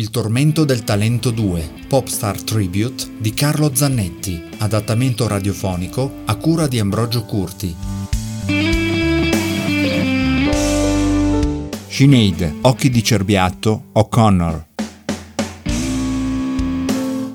Il 0.00 0.08
tormento 0.08 0.64
del 0.64 0.82
talento 0.82 1.30
2, 1.30 1.84
Popstar 1.86 2.40
Tribute 2.40 3.16
di 3.18 3.34
Carlo 3.34 3.74
Zannetti, 3.74 4.42
adattamento 4.56 5.28
radiofonico 5.28 6.22
a 6.24 6.36
cura 6.36 6.66
di 6.66 6.78
Ambrogio 6.78 7.24
Curti. 7.24 7.76
Sinead, 11.86 12.54
Occhi 12.62 12.88
di 12.88 13.04
Cerbiatto, 13.04 13.88
O'Connor. 13.92 14.68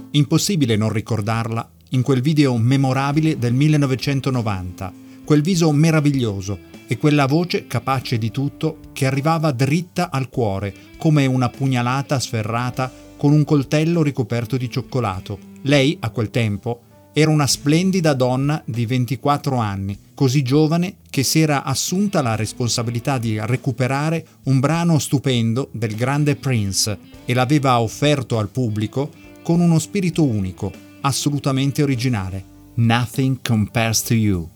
Impossibile 0.09 0.75
non 0.75 0.91
ricordarla 0.91 1.69
in 1.89 2.01
quel 2.01 2.21
video 2.21 2.57
memorabile 2.57 3.37
del 3.37 3.53
1990, 3.53 4.91
quel 5.25 5.41
viso 5.41 5.69
meraviglioso 5.71 6.73
e 6.87 6.97
quella 6.97 7.25
voce 7.25 7.67
capace 7.67 8.17
di 8.17 8.31
tutto 8.31 8.77
che 8.93 9.05
arrivava 9.05 9.51
dritta 9.51 10.09
al 10.11 10.29
cuore, 10.29 10.73
come 10.97 11.25
una 11.25 11.49
pugnalata 11.49 12.19
sferrata 12.19 12.91
con 13.17 13.33
un 13.33 13.43
coltello 13.43 14.03
ricoperto 14.03 14.55
di 14.55 14.69
cioccolato. 14.69 15.37
Lei, 15.63 15.97
a 15.99 16.09
quel 16.11 16.29
tempo, 16.29 16.81
era 17.11 17.31
una 17.31 17.47
splendida 17.47 18.13
donna 18.13 18.61
di 18.65 18.85
24 18.85 19.55
anni, 19.55 19.97
così 20.13 20.41
giovane 20.43 20.97
che 21.09 21.23
si 21.23 21.39
era 21.39 21.63
assunta 21.63 22.21
la 22.21 22.35
responsabilità 22.35 23.17
di 23.17 23.39
recuperare 23.39 24.25
un 24.43 24.59
brano 24.59 24.99
stupendo 24.99 25.69
del 25.71 25.95
grande 25.95 26.35
Prince 26.35 26.97
e 27.25 27.33
l'aveva 27.33 27.79
offerto 27.79 28.37
al 28.37 28.49
pubblico 28.49 29.09
con 29.41 29.61
uno 29.61 29.79
spirito 29.79 30.23
unico, 30.23 30.71
assolutamente 31.01 31.81
originale. 31.81 32.53
Nothing 32.75 33.39
compares 33.41 34.03
to 34.03 34.13
you 34.13 34.49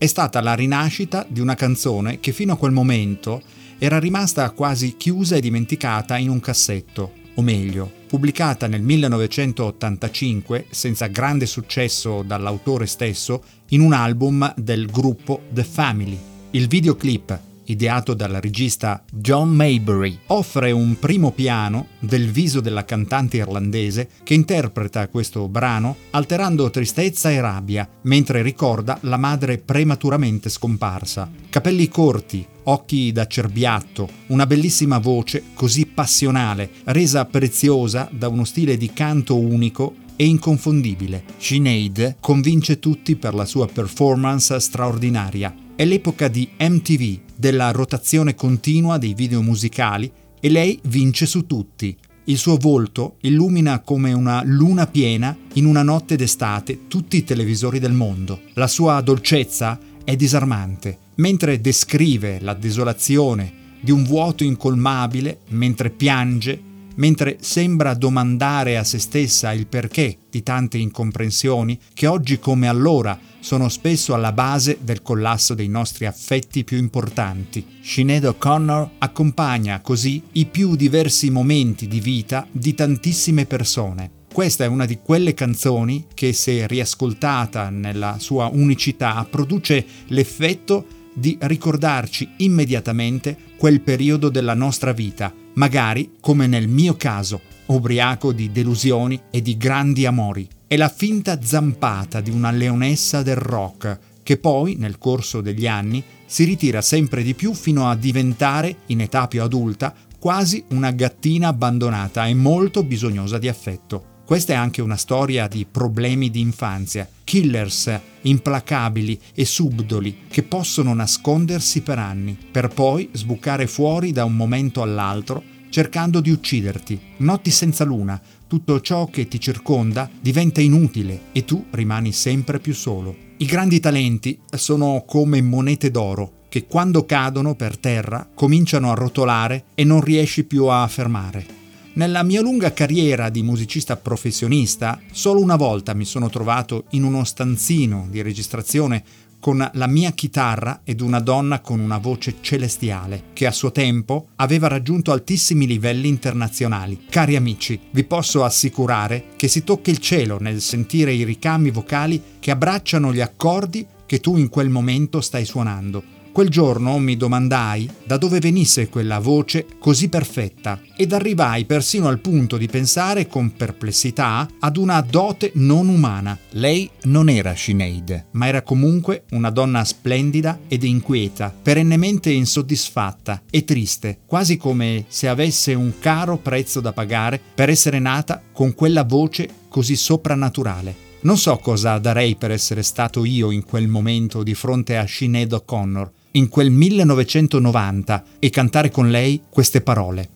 è 0.00 0.06
stata 0.06 0.40
la 0.40 0.54
rinascita 0.54 1.26
di 1.28 1.40
una 1.40 1.54
canzone 1.54 2.20
che 2.20 2.32
fino 2.32 2.54
a 2.54 2.56
quel 2.56 2.72
momento 2.72 3.42
era 3.76 3.98
rimasta 3.98 4.48
quasi 4.52 4.96
chiusa 4.96 5.36
e 5.36 5.42
dimenticata 5.42 6.16
in 6.16 6.30
un 6.30 6.40
cassetto, 6.40 7.12
o 7.34 7.42
meglio, 7.42 7.92
pubblicata 8.06 8.66
nel 8.66 8.80
1985 8.80 10.68
senza 10.70 11.06
grande 11.08 11.44
successo 11.44 12.22
dall'autore 12.22 12.86
stesso 12.86 13.44
in 13.68 13.82
un 13.82 13.92
album 13.92 14.50
del 14.56 14.86
gruppo 14.86 15.42
The 15.50 15.64
Family. 15.64 16.18
Il 16.52 16.66
videoclip 16.66 17.38
ideato 17.70 18.14
dal 18.14 18.32
regista 18.40 19.02
John 19.10 19.50
Maybury, 19.50 20.18
offre 20.26 20.70
un 20.72 20.98
primo 20.98 21.30
piano 21.30 21.88
del 22.00 22.30
viso 22.30 22.60
della 22.60 22.84
cantante 22.84 23.36
irlandese 23.38 24.08
che 24.22 24.34
interpreta 24.34 25.08
questo 25.08 25.48
brano 25.48 25.96
alterando 26.10 26.70
tristezza 26.70 27.30
e 27.30 27.40
rabbia 27.40 27.88
mentre 28.02 28.42
ricorda 28.42 28.98
la 29.02 29.16
madre 29.16 29.58
prematuramente 29.58 30.48
scomparsa. 30.48 31.30
Capelli 31.48 31.88
corti, 31.88 32.46
occhi 32.64 33.12
da 33.12 33.26
cerbiatto, 33.26 34.08
una 34.28 34.46
bellissima 34.46 34.98
voce 34.98 35.44
così 35.54 35.86
passionale, 35.86 36.70
resa 36.84 37.24
preziosa 37.24 38.08
da 38.10 38.28
uno 38.28 38.44
stile 38.44 38.76
di 38.76 38.92
canto 38.92 39.38
unico 39.38 39.94
e 40.16 40.26
inconfondibile. 40.26 41.24
Sinead 41.38 42.16
convince 42.20 42.78
tutti 42.78 43.16
per 43.16 43.32
la 43.32 43.46
sua 43.46 43.66
performance 43.66 44.58
straordinaria. 44.60 45.54
È 45.80 45.86
l'epoca 45.86 46.28
di 46.28 46.46
MTV, 46.58 47.20
della 47.34 47.70
rotazione 47.70 48.34
continua 48.34 48.98
dei 48.98 49.14
video 49.14 49.40
musicali 49.40 50.12
e 50.38 50.50
lei 50.50 50.78
vince 50.88 51.24
su 51.24 51.46
tutti. 51.46 51.96
Il 52.24 52.36
suo 52.36 52.58
volto 52.58 53.16
illumina 53.22 53.80
come 53.80 54.12
una 54.12 54.42
luna 54.44 54.86
piena 54.86 55.34
in 55.54 55.64
una 55.64 55.82
notte 55.82 56.16
d'estate 56.16 56.86
tutti 56.86 57.16
i 57.16 57.24
televisori 57.24 57.78
del 57.78 57.92
mondo. 57.94 58.42
La 58.56 58.66
sua 58.66 59.00
dolcezza 59.00 59.78
è 60.04 60.14
disarmante. 60.16 60.98
Mentre 61.14 61.62
descrive 61.62 62.40
la 62.40 62.52
desolazione 62.52 63.50
di 63.80 63.90
un 63.90 64.04
vuoto 64.04 64.44
incolmabile, 64.44 65.38
mentre 65.48 65.88
piange, 65.88 66.60
mentre 66.96 67.38
sembra 67.40 67.94
domandare 67.94 68.76
a 68.76 68.84
se 68.84 68.98
stessa 68.98 69.52
il 69.52 69.66
perché 69.66 70.18
di 70.30 70.42
tante 70.42 70.78
incomprensioni 70.78 71.78
che 71.94 72.06
oggi 72.06 72.38
come 72.38 72.68
allora 72.68 73.18
sono 73.40 73.68
spesso 73.68 74.14
alla 74.14 74.32
base 74.32 74.78
del 74.80 75.02
collasso 75.02 75.54
dei 75.54 75.68
nostri 75.68 76.06
affetti 76.06 76.62
più 76.64 76.76
importanti. 76.76 77.64
Sinead 77.80 78.24
O'Connor 78.24 78.90
accompagna 78.98 79.80
così 79.80 80.22
i 80.32 80.46
più 80.46 80.76
diversi 80.76 81.30
momenti 81.30 81.88
di 81.88 82.00
vita 82.00 82.46
di 82.50 82.74
tantissime 82.74 83.46
persone. 83.46 84.18
Questa 84.32 84.62
è 84.62 84.68
una 84.68 84.86
di 84.86 84.98
quelle 85.02 85.34
canzoni 85.34 86.06
che, 86.14 86.32
se 86.32 86.66
riascoltata 86.68 87.68
nella 87.68 88.16
sua 88.20 88.46
unicità, 88.46 89.26
produce 89.28 89.84
l'effetto 90.08 90.86
di 91.12 91.36
ricordarci 91.40 92.28
immediatamente 92.36 93.36
quel 93.56 93.80
periodo 93.80 94.28
della 94.28 94.54
nostra 94.54 94.92
vita, 94.92 95.34
magari 95.54 96.12
come 96.20 96.46
nel 96.46 96.68
mio 96.68 96.96
caso, 96.96 97.40
ubriaco 97.66 98.32
di 98.32 98.50
delusioni 98.50 99.20
e 99.30 99.42
di 99.42 99.56
grandi 99.56 100.06
amori. 100.06 100.48
È 100.66 100.76
la 100.76 100.88
finta 100.88 101.42
zampata 101.42 102.20
di 102.20 102.30
una 102.30 102.50
leonessa 102.50 103.22
del 103.22 103.36
rock 103.36 103.98
che 104.22 104.36
poi, 104.36 104.76
nel 104.76 104.98
corso 104.98 105.40
degli 105.40 105.66
anni, 105.66 106.02
si 106.26 106.44
ritira 106.44 106.80
sempre 106.80 107.22
di 107.22 107.34
più 107.34 107.52
fino 107.54 107.88
a 107.88 107.96
diventare, 107.96 108.76
in 108.86 109.00
età 109.00 109.26
più 109.26 109.42
adulta, 109.42 109.92
quasi 110.18 110.62
una 110.68 110.92
gattina 110.92 111.48
abbandonata 111.48 112.26
e 112.26 112.34
molto 112.34 112.84
bisognosa 112.84 113.38
di 113.38 113.48
affetto. 113.48 114.18
Questa 114.24 114.52
è 114.52 114.56
anche 114.56 114.82
una 114.82 114.96
storia 114.96 115.48
di 115.48 115.66
problemi 115.68 116.30
di 116.30 116.38
infanzia, 116.38 117.08
killers 117.30 118.00
implacabili 118.22 119.16
e 119.36 119.44
subdoli 119.44 120.22
che 120.28 120.42
possono 120.42 120.92
nascondersi 120.94 121.80
per 121.80 121.96
anni, 121.96 122.36
per 122.50 122.70
poi 122.70 123.08
sbucare 123.12 123.68
fuori 123.68 124.10
da 124.10 124.24
un 124.24 124.34
momento 124.34 124.82
all'altro 124.82 125.40
cercando 125.70 126.18
di 126.18 126.32
ucciderti. 126.32 127.00
Notti 127.18 127.52
senza 127.52 127.84
luna, 127.84 128.20
tutto 128.48 128.80
ciò 128.80 129.06
che 129.06 129.28
ti 129.28 129.38
circonda 129.38 130.10
diventa 130.20 130.60
inutile 130.60 131.26
e 131.30 131.44
tu 131.44 131.66
rimani 131.70 132.10
sempre 132.10 132.58
più 132.58 132.74
solo. 132.74 133.14
I 133.36 133.46
grandi 133.46 133.78
talenti 133.78 134.40
sono 134.56 135.04
come 135.06 135.40
monete 135.40 135.92
d'oro 135.92 136.46
che 136.48 136.66
quando 136.66 137.06
cadono 137.06 137.54
per 137.54 137.78
terra 137.78 138.28
cominciano 138.34 138.90
a 138.90 138.94
rotolare 138.94 139.66
e 139.76 139.84
non 139.84 140.00
riesci 140.00 140.42
più 140.42 140.64
a 140.64 140.84
fermare. 140.88 141.59
Nella 142.00 142.22
mia 142.22 142.40
lunga 142.40 142.72
carriera 142.72 143.28
di 143.28 143.42
musicista 143.42 143.94
professionista, 143.94 144.98
solo 145.12 145.42
una 145.42 145.56
volta 145.56 145.92
mi 145.92 146.06
sono 146.06 146.30
trovato 146.30 146.84
in 146.92 147.02
uno 147.02 147.24
stanzino 147.24 148.06
di 148.08 148.22
registrazione 148.22 149.04
con 149.38 149.70
la 149.70 149.86
mia 149.86 150.10
chitarra 150.12 150.80
ed 150.82 151.02
una 151.02 151.20
donna 151.20 151.60
con 151.60 151.78
una 151.78 151.98
voce 151.98 152.36
celestiale, 152.40 153.24
che 153.34 153.44
a 153.44 153.50
suo 153.50 153.70
tempo 153.70 154.28
aveva 154.36 154.66
raggiunto 154.66 155.12
altissimi 155.12 155.66
livelli 155.66 156.08
internazionali. 156.08 157.04
Cari 157.06 157.36
amici, 157.36 157.78
vi 157.90 158.04
posso 158.04 158.44
assicurare 158.44 159.32
che 159.36 159.48
si 159.48 159.62
tocca 159.62 159.90
il 159.90 159.98
cielo 159.98 160.38
nel 160.40 160.62
sentire 160.62 161.12
i 161.12 161.22
ricami 161.22 161.70
vocali 161.70 162.22
che 162.40 162.50
abbracciano 162.50 163.12
gli 163.12 163.20
accordi 163.20 163.86
che 164.06 164.20
tu 164.20 164.38
in 164.38 164.48
quel 164.48 164.70
momento 164.70 165.20
stai 165.20 165.44
suonando 165.44 166.19
Quel 166.32 166.48
giorno 166.48 166.96
mi 166.98 167.16
domandai 167.16 167.90
da 168.04 168.16
dove 168.16 168.38
venisse 168.38 168.88
quella 168.88 169.18
voce 169.18 169.66
così 169.80 170.08
perfetta 170.08 170.80
ed 170.96 171.12
arrivai 171.12 171.64
persino 171.64 172.06
al 172.06 172.20
punto 172.20 172.56
di 172.56 172.68
pensare 172.68 173.26
con 173.26 173.52
perplessità 173.52 174.48
ad 174.60 174.76
una 174.76 175.00
dote 175.00 175.50
non 175.54 175.88
umana. 175.88 176.38
Lei 176.50 176.88
non 177.02 177.28
era 177.28 177.56
Sinead, 177.56 178.26
ma 178.32 178.46
era 178.46 178.62
comunque 178.62 179.24
una 179.32 179.50
donna 179.50 179.84
splendida 179.84 180.60
ed 180.68 180.84
inquieta, 180.84 181.52
perennemente 181.62 182.30
insoddisfatta 182.30 183.42
e 183.50 183.64
triste, 183.64 184.20
quasi 184.24 184.56
come 184.56 185.06
se 185.08 185.26
avesse 185.26 185.74
un 185.74 185.94
caro 185.98 186.36
prezzo 186.36 186.80
da 186.80 186.92
pagare 186.92 187.40
per 187.54 187.70
essere 187.70 187.98
nata 187.98 188.40
con 188.52 188.72
quella 188.74 189.02
voce 189.02 189.48
così 189.68 189.96
soprannaturale. 189.96 191.08
Non 191.22 191.36
so 191.36 191.56
cosa 191.58 191.98
darei 191.98 192.36
per 192.36 192.50
essere 192.50 192.82
stato 192.82 193.26
io 193.26 193.50
in 193.50 193.64
quel 193.64 193.88
momento 193.88 194.42
di 194.42 194.54
fronte 194.54 194.96
a 194.96 195.06
Sinead 195.06 195.52
O'Connor, 195.52 196.10
in 196.32 196.48
quel 196.48 196.70
1990 196.70 198.24
e 198.38 198.50
cantare 198.50 198.90
con 198.90 199.10
lei 199.10 199.42
queste 199.48 199.80
parole. 199.80 200.28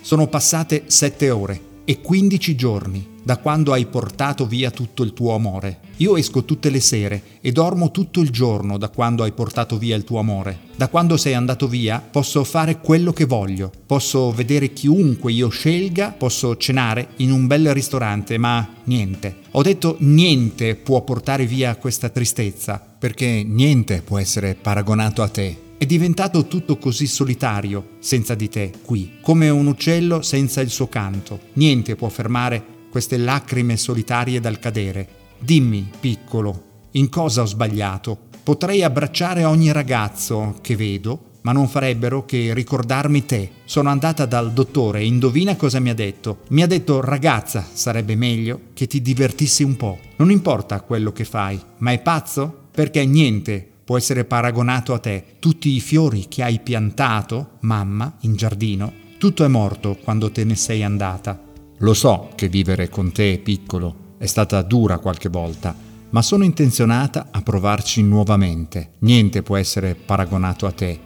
Sono 0.00 0.26
passate 0.26 0.84
sette 0.86 1.30
ore 1.30 1.70
e 1.84 2.00
15 2.00 2.54
giorni 2.54 3.10
da 3.22 3.38
quando 3.38 3.72
hai 3.72 3.86
portato 3.86 4.46
via 4.46 4.70
tutto 4.70 5.02
il 5.02 5.12
tuo 5.12 5.34
amore. 5.34 5.78
Io 5.98 6.16
esco 6.16 6.44
tutte 6.44 6.70
le 6.70 6.80
sere 6.80 7.22
e 7.40 7.52
dormo 7.52 7.90
tutto 7.90 8.20
il 8.20 8.30
giorno 8.30 8.78
da 8.78 8.88
quando 8.88 9.22
hai 9.22 9.32
portato 9.32 9.78
via 9.78 9.94
il 9.94 10.04
tuo 10.04 10.18
amore. 10.18 10.58
Da 10.74 10.88
quando 10.88 11.16
sei 11.16 11.34
andato 11.34 11.68
via 11.68 12.00
posso 12.00 12.42
fare 12.44 12.80
quello 12.80 13.12
che 13.12 13.24
voglio, 13.24 13.70
posso 13.86 14.32
vedere 14.32 14.72
chiunque 14.72 15.32
io 15.32 15.48
scelga, 15.48 16.10
posso 16.10 16.56
cenare 16.56 17.10
in 17.16 17.30
un 17.30 17.46
bel 17.46 17.72
ristorante, 17.72 18.38
ma 18.38 18.68
niente. 18.84 19.36
Ho 19.52 19.62
detto 19.62 19.96
niente 20.00 20.74
può 20.74 21.02
portare 21.02 21.46
via 21.46 21.76
questa 21.76 22.08
tristezza, 22.08 22.84
perché 22.98 23.44
niente 23.46 24.02
può 24.02 24.18
essere 24.18 24.56
paragonato 24.60 25.22
a 25.22 25.28
te. 25.28 25.70
È 25.82 25.84
diventato 25.84 26.46
tutto 26.46 26.78
così 26.78 27.08
solitario 27.08 27.96
senza 27.98 28.36
di 28.36 28.48
te 28.48 28.70
qui, 28.82 29.14
come 29.20 29.48
un 29.48 29.66
uccello 29.66 30.22
senza 30.22 30.60
il 30.60 30.70
suo 30.70 30.86
canto. 30.86 31.40
Niente 31.54 31.96
può 31.96 32.08
fermare 32.08 32.64
queste 32.88 33.16
lacrime 33.16 33.76
solitarie 33.76 34.38
dal 34.38 34.60
cadere. 34.60 35.08
Dimmi, 35.40 35.90
piccolo, 35.98 36.62
in 36.92 37.08
cosa 37.08 37.42
ho 37.42 37.46
sbagliato? 37.46 38.16
Potrei 38.44 38.84
abbracciare 38.84 39.42
ogni 39.42 39.72
ragazzo 39.72 40.58
che 40.60 40.76
vedo, 40.76 41.30
ma 41.40 41.50
non 41.50 41.66
farebbero 41.66 42.24
che 42.26 42.54
ricordarmi 42.54 43.26
te. 43.26 43.50
Sono 43.64 43.88
andata 43.88 44.24
dal 44.24 44.52
dottore 44.52 45.00
e 45.00 45.06
indovina 45.06 45.56
cosa 45.56 45.80
mi 45.80 45.90
ha 45.90 45.94
detto. 45.94 46.42
Mi 46.50 46.62
ha 46.62 46.68
detto 46.68 47.00
ragazza, 47.00 47.66
sarebbe 47.72 48.14
meglio 48.14 48.66
che 48.72 48.86
ti 48.86 49.02
divertissi 49.02 49.64
un 49.64 49.76
po'. 49.76 49.98
Non 50.18 50.30
importa 50.30 50.80
quello 50.82 51.10
che 51.10 51.24
fai, 51.24 51.60
ma 51.78 51.90
è 51.90 51.98
pazzo? 51.98 52.68
Perché 52.70 53.04
niente 53.04 53.71
può 53.92 54.00
essere 54.00 54.24
paragonato 54.24 54.94
a 54.94 54.98
te. 54.98 55.36
Tutti 55.38 55.68
i 55.68 55.80
fiori 55.80 56.24
che 56.26 56.42
hai 56.42 56.60
piantato, 56.60 57.58
mamma, 57.60 58.16
in 58.20 58.36
giardino, 58.36 58.90
tutto 59.18 59.44
è 59.44 59.48
morto 59.48 59.98
quando 60.02 60.30
te 60.30 60.44
ne 60.44 60.56
sei 60.56 60.82
andata. 60.82 61.38
Lo 61.76 61.92
so 61.92 62.30
che 62.34 62.48
vivere 62.48 62.88
con 62.88 63.12
te, 63.12 63.38
piccolo, 63.44 64.14
è 64.16 64.24
stata 64.24 64.62
dura 64.62 64.96
qualche 64.96 65.28
volta, 65.28 65.76
ma 66.08 66.22
sono 66.22 66.44
intenzionata 66.44 67.28
a 67.30 67.42
provarci 67.42 68.02
nuovamente. 68.02 68.92
Niente 69.00 69.42
può 69.42 69.58
essere 69.58 69.94
paragonato 69.94 70.64
a 70.64 70.72
te. 70.72 70.98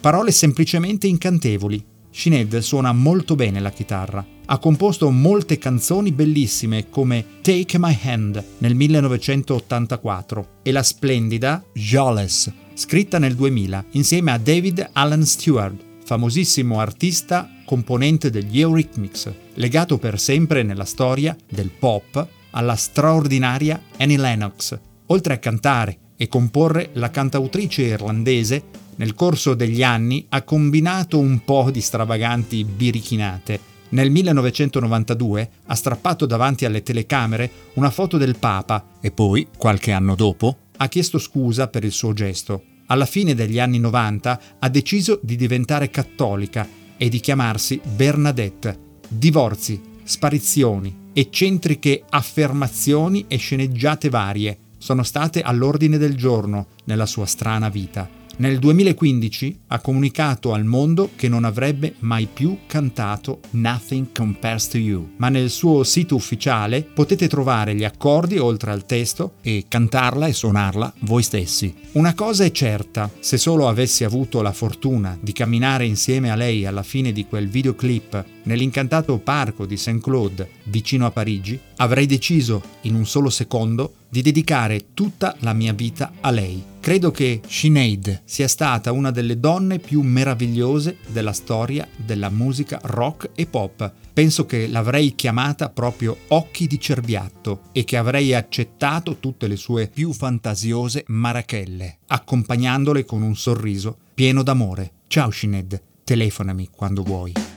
Parole 0.00 0.30
semplicemente 0.30 1.06
incantevoli. 1.08 1.84
Sinead 2.08 2.56
suona 2.60 2.94
molto 2.94 3.34
bene 3.34 3.60
la 3.60 3.70
chitarra. 3.70 4.24
Ha 4.52 4.58
composto 4.58 5.12
molte 5.12 5.58
canzoni 5.58 6.10
bellissime 6.10 6.88
come 6.88 7.24
Take 7.40 7.78
My 7.78 7.96
Hand 8.02 8.44
nel 8.58 8.74
1984 8.74 10.48
e 10.62 10.72
la 10.72 10.82
splendida 10.82 11.62
Jawless, 11.72 12.52
scritta 12.74 13.20
nel 13.20 13.36
2000 13.36 13.84
insieme 13.92 14.32
a 14.32 14.38
David 14.38 14.90
Allen 14.90 15.24
Stewart, 15.24 15.76
famosissimo 16.04 16.80
artista 16.80 17.48
componente 17.64 18.30
degli 18.30 18.58
Eurythmics, 18.58 19.32
legato 19.54 19.98
per 19.98 20.18
sempre 20.18 20.64
nella 20.64 20.84
storia 20.84 21.36
del 21.48 21.70
pop 21.70 22.26
alla 22.50 22.74
straordinaria 22.74 23.80
Annie 23.98 24.18
Lennox. 24.18 24.76
Oltre 25.06 25.34
a 25.34 25.38
cantare 25.38 25.96
e 26.16 26.26
comporre, 26.26 26.90
la 26.94 27.10
cantautrice 27.10 27.82
irlandese 27.82 28.64
nel 28.96 29.14
corso 29.14 29.54
degli 29.54 29.84
anni 29.84 30.26
ha 30.30 30.42
combinato 30.42 31.20
un 31.20 31.44
po' 31.44 31.70
di 31.70 31.80
stravaganti 31.80 32.64
birichinate. 32.64 33.78
Nel 33.90 34.10
1992 34.10 35.50
ha 35.66 35.74
strappato 35.74 36.26
davanti 36.26 36.64
alle 36.64 36.82
telecamere 36.82 37.50
una 37.74 37.90
foto 37.90 38.18
del 38.18 38.36
Papa 38.38 38.86
e 39.00 39.10
poi, 39.10 39.48
qualche 39.56 39.90
anno 39.90 40.14
dopo, 40.14 40.56
ha 40.76 40.88
chiesto 40.88 41.18
scusa 41.18 41.68
per 41.68 41.84
il 41.84 41.92
suo 41.92 42.12
gesto. 42.12 42.64
Alla 42.86 43.06
fine 43.06 43.34
degli 43.34 43.58
anni 43.58 43.78
90 43.78 44.40
ha 44.58 44.68
deciso 44.68 45.18
di 45.22 45.36
diventare 45.36 45.90
cattolica 45.90 46.68
e 46.96 47.08
di 47.08 47.18
chiamarsi 47.18 47.80
Bernadette. 47.82 48.78
Divorzi, 49.08 49.80
sparizioni, 50.04 51.08
eccentriche 51.12 52.04
affermazioni 52.08 53.24
e 53.26 53.36
sceneggiate 53.36 54.08
varie 54.08 54.58
sono 54.78 55.02
state 55.02 55.42
all'ordine 55.42 55.98
del 55.98 56.14
giorno 56.14 56.68
nella 56.84 57.06
sua 57.06 57.26
strana 57.26 57.68
vita. 57.68 58.19
Nel 58.40 58.58
2015 58.58 59.58
ha 59.66 59.80
comunicato 59.80 60.54
al 60.54 60.64
mondo 60.64 61.10
che 61.14 61.28
non 61.28 61.44
avrebbe 61.44 61.96
mai 61.98 62.26
più 62.26 62.60
cantato 62.66 63.40
Nothing 63.50 64.12
Compares 64.14 64.68
to 64.68 64.78
You, 64.78 65.10
ma 65.18 65.28
nel 65.28 65.50
suo 65.50 65.84
sito 65.84 66.14
ufficiale 66.14 66.80
potete 66.80 67.28
trovare 67.28 67.74
gli 67.74 67.84
accordi 67.84 68.38
oltre 68.38 68.70
al 68.70 68.86
testo 68.86 69.34
e 69.42 69.66
cantarla 69.68 70.26
e 70.26 70.32
suonarla 70.32 70.90
voi 71.00 71.22
stessi. 71.22 71.74
Una 71.92 72.14
cosa 72.14 72.44
è 72.44 72.50
certa, 72.50 73.10
se 73.20 73.36
solo 73.36 73.68
avessi 73.68 74.04
avuto 74.04 74.40
la 74.40 74.52
fortuna 74.52 75.18
di 75.20 75.32
camminare 75.32 75.84
insieme 75.84 76.30
a 76.30 76.34
lei 76.34 76.64
alla 76.64 76.82
fine 76.82 77.12
di 77.12 77.26
quel 77.26 77.46
videoclip 77.46 78.24
nell'incantato 78.44 79.18
parco 79.18 79.66
di 79.66 79.76
Saint-Claude 79.76 80.48
vicino 80.64 81.04
a 81.04 81.10
Parigi, 81.10 81.60
avrei 81.76 82.06
deciso 82.06 82.62
in 82.82 82.94
un 82.94 83.04
solo 83.04 83.28
secondo 83.28 83.96
di 84.10 84.22
dedicare 84.22 84.88
tutta 84.92 85.36
la 85.40 85.52
mia 85.52 85.72
vita 85.72 86.12
a 86.20 86.30
lei. 86.30 86.62
Credo 86.80 87.10
che 87.10 87.40
Sinead 87.46 88.22
sia 88.24 88.48
stata 88.48 88.90
una 88.90 89.10
delle 89.10 89.38
donne 89.38 89.78
più 89.78 90.00
meravigliose 90.00 90.98
della 91.08 91.32
storia 91.32 91.86
della 91.96 92.30
musica 92.30 92.80
rock 92.82 93.30
e 93.34 93.46
pop. 93.46 93.92
Penso 94.12 94.44
che 94.46 94.66
l'avrei 94.66 95.14
chiamata 95.14 95.68
proprio 95.68 96.16
Occhi 96.28 96.66
di 96.66 96.80
Cerbiatto 96.80 97.62
e 97.72 97.84
che 97.84 97.96
avrei 97.96 98.34
accettato 98.34 99.18
tutte 99.18 99.46
le 99.46 99.56
sue 99.56 99.88
più 99.88 100.12
fantasiose 100.12 101.04
marachelle, 101.08 101.98
accompagnandole 102.08 103.04
con 103.04 103.22
un 103.22 103.36
sorriso 103.36 103.96
pieno 104.14 104.42
d'amore. 104.42 104.92
Ciao 105.06 105.30
Sinead, 105.30 105.80
telefonami 106.02 106.68
quando 106.74 107.02
vuoi. 107.02 107.49